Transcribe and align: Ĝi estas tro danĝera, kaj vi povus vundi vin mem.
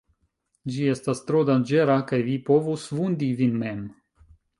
Ĝi 0.75 0.85
estas 0.93 1.19
tro 1.27 1.41
danĝera, 1.49 1.97
kaj 2.13 2.19
vi 2.29 2.37
povus 2.47 2.87
vundi 3.01 3.29
vin 3.43 3.55
mem. 3.65 3.85